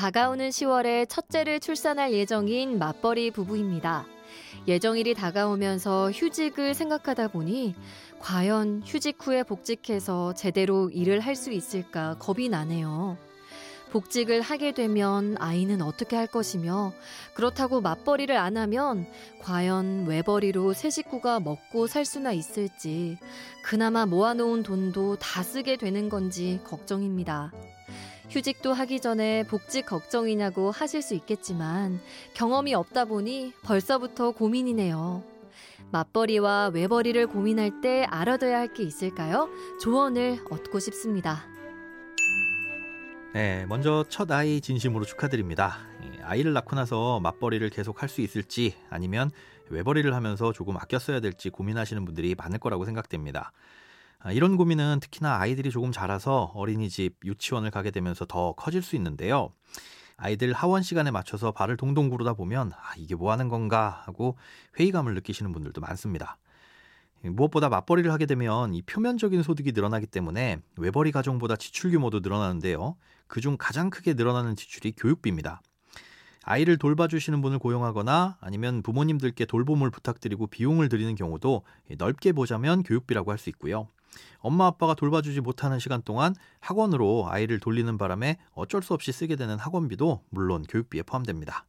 다가오는 0.00 0.48
10월에 0.48 1.06
첫째를 1.10 1.60
출산할 1.60 2.14
예정인 2.14 2.78
맞벌이 2.78 3.32
부부입니다. 3.32 4.06
예정일이 4.66 5.12
다가오면서 5.12 6.10
휴직을 6.10 6.72
생각하다 6.72 7.28
보니 7.28 7.74
과연 8.18 8.80
휴직 8.86 9.18
후에 9.20 9.42
복직해서 9.42 10.32
제대로 10.32 10.88
일을 10.88 11.20
할 11.20 11.36
수 11.36 11.52
있을까 11.52 12.16
겁이 12.18 12.48
나네요. 12.48 13.18
복직을 13.90 14.40
하게 14.40 14.72
되면 14.72 15.36
아이는 15.38 15.82
어떻게 15.82 16.16
할 16.16 16.26
것이며 16.26 16.94
그렇다고 17.34 17.82
맞벌이를 17.82 18.38
안 18.38 18.56
하면 18.56 19.06
과연 19.42 20.06
외벌이로 20.06 20.72
새 20.72 20.88
식구가 20.88 21.40
먹고 21.40 21.86
살 21.86 22.06
수나 22.06 22.32
있을지 22.32 23.18
그나마 23.62 24.06
모아놓은 24.06 24.62
돈도 24.62 25.16
다 25.16 25.42
쓰게 25.42 25.76
되는 25.76 26.08
건지 26.08 26.58
걱정입니다. 26.64 27.52
휴직도 28.30 28.72
하기 28.72 29.00
전에 29.00 29.44
복직 29.44 29.86
걱정이냐고 29.86 30.70
하실 30.70 31.02
수 31.02 31.14
있겠지만 31.14 32.00
경험이 32.34 32.74
없다 32.74 33.04
보니 33.06 33.52
벌써부터 33.62 34.30
고민이네요. 34.32 35.24
맞벌이와 35.90 36.70
외벌이를 36.72 37.26
고민할 37.26 37.80
때 37.80 38.04
알아둬야 38.08 38.58
할 38.58 38.72
게 38.72 38.84
있을까요? 38.84 39.48
조언을 39.82 40.44
얻고 40.48 40.78
싶습니다. 40.78 41.44
네, 43.34 43.66
먼저 43.66 44.04
첫 44.08 44.30
아이 44.30 44.60
진심으로 44.60 45.04
축하드립니다. 45.04 45.78
아이를 46.22 46.52
낳고 46.52 46.76
나서 46.76 47.18
맞벌이를 47.20 47.70
계속 47.70 48.02
할 48.02 48.08
수 48.08 48.20
있을지 48.20 48.76
아니면 48.90 49.30
외벌이를 49.70 50.14
하면서 50.14 50.52
조금 50.52 50.76
아껴 50.76 50.98
써야 51.00 51.18
될지 51.20 51.50
고민하시는 51.50 52.04
분들이 52.04 52.36
많을 52.36 52.58
거라고 52.60 52.84
생각됩니다. 52.84 53.52
아, 54.22 54.32
이런 54.32 54.56
고민은 54.56 55.00
특히나 55.00 55.38
아이들이 55.38 55.70
조금 55.70 55.92
자라서 55.92 56.52
어린이집, 56.54 57.16
유치원을 57.24 57.70
가게 57.70 57.90
되면서 57.90 58.26
더 58.26 58.52
커질 58.52 58.82
수 58.82 58.94
있는데요. 58.96 59.52
아이들 60.16 60.52
하원 60.52 60.82
시간에 60.82 61.10
맞춰서 61.10 61.52
발을 61.52 61.78
동동 61.78 62.10
구르다 62.10 62.34
보면 62.34 62.72
아, 62.74 62.94
이게 62.98 63.14
뭐 63.14 63.32
하는 63.32 63.48
건가 63.48 64.02
하고 64.04 64.36
회의감을 64.78 65.14
느끼시는 65.14 65.52
분들도 65.52 65.80
많습니다. 65.80 66.36
무엇보다 67.22 67.68
맞벌이를 67.68 68.12
하게 68.12 68.26
되면 68.26 68.74
이 68.74 68.82
표면적인 68.82 69.42
소득이 69.42 69.72
늘어나기 69.72 70.06
때문에 70.06 70.58
외벌이 70.76 71.12
가정보다 71.12 71.56
지출 71.56 71.90
규모도 71.90 72.20
늘어나는데요. 72.20 72.96
그중 73.26 73.56
가장 73.58 73.90
크게 73.90 74.14
늘어나는 74.14 74.56
지출이 74.56 74.92
교육비입니다. 74.96 75.60
아이를 76.44 76.78
돌봐주시는 76.78 77.42
분을 77.42 77.58
고용하거나 77.58 78.38
아니면 78.40 78.82
부모님들께 78.82 79.44
돌봄을 79.46 79.90
부탁드리고 79.90 80.46
비용을 80.46 80.88
드리는 80.88 81.14
경우도 81.14 81.62
넓게 81.98 82.32
보자면 82.32 82.82
교육비라고 82.82 83.30
할 83.30 83.38
수 83.38 83.50
있고요. 83.50 83.88
엄마 84.38 84.66
아빠가 84.66 84.94
돌봐주지 84.94 85.40
못하는 85.40 85.78
시간 85.78 86.02
동안 86.02 86.34
학원으로 86.60 87.26
아이를 87.28 87.60
돌리는 87.60 87.96
바람에 87.98 88.38
어쩔 88.52 88.82
수 88.82 88.94
없이 88.94 89.12
쓰게 89.12 89.36
되는 89.36 89.58
학원비도 89.58 90.24
물론 90.30 90.62
교육비에 90.68 91.02
포함됩니다. 91.02 91.66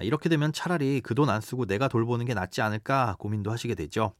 이렇게 0.00 0.28
되면 0.28 0.52
차라리 0.52 1.00
그 1.00 1.14
돈 1.14 1.28
안 1.28 1.40
쓰고 1.40 1.66
내가 1.66 1.88
돌보는 1.88 2.24
게 2.26 2.32
낫지 2.34 2.62
않을까 2.62 3.16
고민도 3.18 3.50
하시게 3.50 3.74
되죠. 3.74 4.14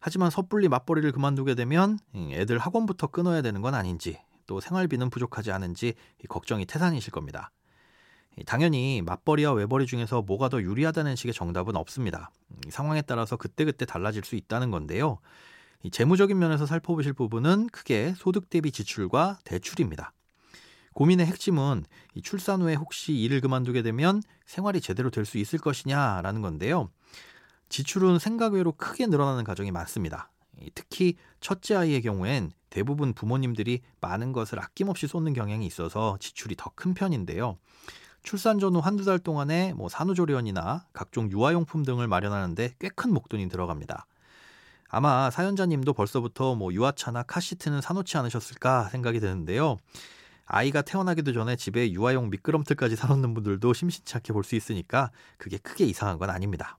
하지만 0.00 0.30
섣불리 0.30 0.68
맞벌이를 0.68 1.12
그만두게 1.12 1.54
되면 1.54 1.98
애들 2.14 2.58
학원부터 2.58 3.08
끊어야 3.08 3.40
되는 3.42 3.62
건 3.62 3.74
아닌지 3.74 4.18
또 4.46 4.60
생활비는 4.60 5.10
부족하지 5.10 5.52
않은지 5.52 5.94
걱정이 6.28 6.66
태산이실 6.66 7.12
겁니다. 7.12 7.50
당연히 8.44 9.00
맞벌이와 9.02 9.52
외벌이 9.52 9.86
중에서 9.86 10.22
뭐가 10.22 10.48
더 10.50 10.60
유리하다는 10.60 11.16
식의 11.16 11.32
정답은 11.32 11.74
없습니다. 11.76 12.30
상황에 12.68 13.00
따라서 13.02 13.36
그때그때 13.36 13.86
달라질 13.86 14.24
수 14.24 14.36
있다는 14.36 14.70
건데요. 14.70 15.18
재무적인 15.90 16.38
면에서 16.38 16.66
살펴보실 16.66 17.12
부분은 17.12 17.68
크게 17.68 18.14
소득 18.16 18.48
대비 18.50 18.70
지출과 18.72 19.38
대출입니다. 19.44 20.12
고민의 20.94 21.26
핵심은 21.26 21.84
출산 22.22 22.62
후에 22.62 22.74
혹시 22.74 23.12
일을 23.14 23.40
그만두게 23.42 23.82
되면 23.82 24.22
생활이 24.46 24.80
제대로 24.80 25.10
될 25.10 25.26
수 25.26 25.36
있을 25.38 25.58
것이냐라는 25.58 26.40
건데요. 26.40 26.90
지출은 27.68 28.18
생각 28.18 28.54
외로 28.54 28.72
크게 28.72 29.06
늘어나는 29.06 29.44
가정이 29.44 29.72
많습니다. 29.72 30.30
특히 30.74 31.16
첫째 31.40 31.74
아이의 31.74 32.00
경우엔 32.00 32.52
대부분 32.70 33.12
부모님들이 33.12 33.82
많은 34.00 34.32
것을 34.32 34.58
아낌없이 34.58 35.06
쏟는 35.06 35.34
경향이 35.34 35.66
있어서 35.66 36.16
지출이 36.20 36.54
더 36.56 36.70
큰 36.74 36.94
편인데요. 36.94 37.58
출산 38.22 38.58
전후 38.58 38.80
한두 38.80 39.04
달 39.04 39.18
동안에 39.18 39.74
뭐 39.74 39.88
산후조리원이나 39.88 40.86
각종 40.92 41.30
유아용품 41.30 41.84
등을 41.84 42.08
마련하는데 42.08 42.74
꽤 42.78 42.88
큰 42.88 43.12
목돈이 43.12 43.48
들어갑니다. 43.48 44.06
아마 44.88 45.30
사연자님도 45.30 45.92
벌써부터 45.92 46.54
뭐 46.54 46.72
유아차나 46.72 47.24
카시트는 47.24 47.80
사놓지 47.80 48.16
않으셨을까 48.18 48.88
생각이 48.90 49.20
드는데요. 49.20 49.76
아이가 50.46 50.82
태어나기도 50.82 51.32
전에 51.32 51.56
집에 51.56 51.90
유아용 51.90 52.30
미끄럼틀까지 52.30 52.94
사놓는 52.96 53.34
분들도 53.34 53.72
심심치 53.72 54.14
않게 54.14 54.32
볼 54.32 54.44
수 54.44 54.54
있으니까 54.54 55.10
그게 55.38 55.58
크게 55.58 55.84
이상한 55.84 56.18
건 56.18 56.30
아닙니다. 56.30 56.78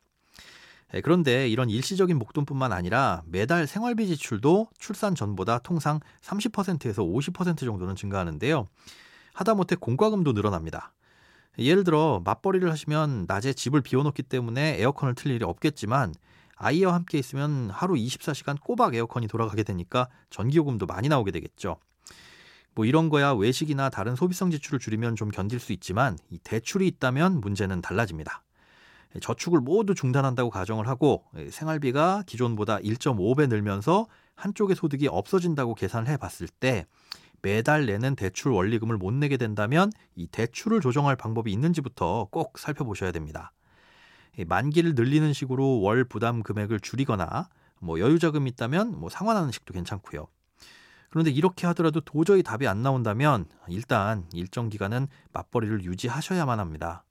예, 0.93 1.01
그런데 1.01 1.49
이런 1.49 1.69
일시적인 1.69 2.17
목돈뿐만 2.17 2.71
아니라 2.71 3.23
매달 3.25 3.67
생활비 3.67 4.07
지출도 4.07 4.69
출산 4.77 5.15
전보다 5.15 5.59
통상 5.59 5.99
30%에서 6.21 7.03
50% 7.03 7.59
정도는 7.59 7.97
증가하는데요. 7.97 8.67
하다못해 9.33 9.75
공과금도 9.75 10.31
늘어납니다. 10.31 10.93
예를 11.59 11.83
들어 11.83 12.21
맞벌이를 12.23 12.71
하시면 12.71 13.25
낮에 13.27 13.51
집을 13.51 13.81
비워놓기 13.81 14.23
때문에 14.23 14.79
에어컨을 14.79 15.15
틀 15.15 15.31
일이 15.31 15.43
없겠지만 15.43 16.13
아이와 16.57 16.93
함께 16.93 17.17
있으면 17.17 17.69
하루 17.69 17.95
24시간 17.95 18.59
꼬박 18.59 18.95
에어컨이 18.95 19.27
돌아가게 19.27 19.63
되니까 19.63 20.09
전기요금도 20.29 20.85
많이 20.85 21.07
나오게 21.07 21.31
되겠죠. 21.31 21.77
뭐 22.73 22.85
이런 22.85 23.09
거야 23.09 23.31
외식이나 23.31 23.89
다른 23.89 24.15
소비성 24.15 24.51
지출을 24.51 24.79
줄이면 24.79 25.15
좀 25.15 25.29
견딜 25.29 25.59
수 25.59 25.73
있지만 25.73 26.17
이 26.29 26.37
대출이 26.37 26.85
있다면 26.87 27.41
문제는 27.41 27.81
달라집니다. 27.81 28.43
저축을 29.21 29.61
모두 29.61 29.95
중단한다고 29.95 30.49
가정을 30.49 30.87
하고 30.87 31.23
생활비가 31.49 32.23
기존보다 32.27 32.77
1.5배 32.79 33.47
늘면서 33.47 34.07
한쪽의 34.35 34.75
소득이 34.75 35.07
없어진다고 35.07 35.73
계산을 35.73 36.07
해 36.07 36.17
봤을 36.17 36.47
때 36.47 36.85
매달 37.41 37.85
내는 37.85 38.15
대출 38.15 38.51
원리금을 38.51 38.97
못 38.97 39.13
내게 39.13 39.37
된다면 39.37 39.91
이 40.15 40.27
대출을 40.27 40.81
조정할 40.81 41.15
방법이 41.15 41.51
있는지부터 41.51 42.27
꼭 42.31 42.59
살펴보셔야 42.59 43.11
됩니다. 43.11 43.53
만기를 44.45 44.95
늘리는 44.95 45.33
식으로 45.33 45.81
월 45.81 46.03
부담 46.03 46.43
금액을 46.43 46.79
줄이거나 46.79 47.49
뭐 47.79 47.99
여유 47.99 48.19
자금이 48.19 48.49
있다면 48.51 48.99
뭐 48.99 49.09
상환하는 49.09 49.51
식도 49.51 49.73
괜찮고요. 49.73 50.27
그런데 51.09 51.31
이렇게 51.31 51.65
하더라도 51.67 52.01
도저히 52.01 52.43
답이 52.43 52.67
안 52.67 52.81
나온다면 52.81 53.45
일단 53.69 54.25
일정 54.33 54.69
기간은 54.69 55.07
맞벌이를 55.31 55.83
유지하셔야만 55.85 56.59
합니다. 56.59 57.03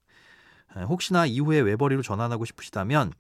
혹시나 0.88 1.24
이후에 1.24 1.60
외벌이로 1.60 2.02
전환하고 2.02 2.44
싶으시다면 2.44 3.12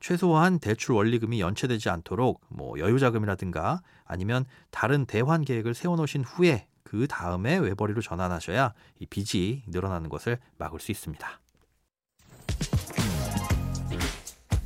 최소한 0.00 0.58
대출 0.58 0.94
원리금이 0.96 1.40
연체되지 1.40 1.88
않도록 1.88 2.44
뭐 2.48 2.78
여유 2.80 2.98
자금이라든가 2.98 3.82
아니면 4.04 4.44
다른 4.70 5.06
대환 5.06 5.44
계획을 5.44 5.74
세워 5.74 5.94
놓으신 5.96 6.24
후에 6.24 6.66
그 6.82 7.06
다음에 7.06 7.56
외벌이로 7.56 8.02
전환하셔야 8.02 8.72
이 8.98 9.06
빚이 9.06 9.62
늘어나는 9.68 10.08
것을 10.08 10.38
막을 10.58 10.80
수 10.80 10.90
있습니다. 10.90 11.43